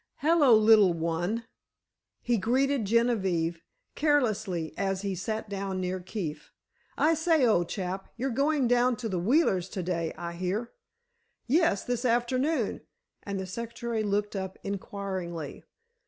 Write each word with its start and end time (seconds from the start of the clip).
"Hello, 0.15 0.55
little 0.57 0.93
one," 0.93 1.45
he 2.23 2.35
greeted 2.39 2.85
Genevieve, 2.85 3.61
carelessly, 3.93 4.73
as 4.75 5.03
he 5.03 5.13
sat 5.13 5.47
down 5.47 5.79
near 5.79 5.99
Keefe. 5.99 6.49
"I 6.97 7.13
say, 7.13 7.45
old 7.45 7.69
chap, 7.69 8.11
you're 8.17 8.31
going 8.31 8.67
down 8.67 8.95
to 8.95 9.07
the 9.07 9.19
Wheelers' 9.19 9.69
to 9.69 9.83
day, 9.83 10.11
I 10.17 10.33
hear." 10.33 10.71
"Yes; 11.45 11.83
this 11.83 12.03
afternoon," 12.03 12.81
and 13.21 13.39
the 13.39 13.45
secretary 13.45 14.01
looked 14.01 14.35
up 14.35 14.57
inquiringly. 14.63 15.65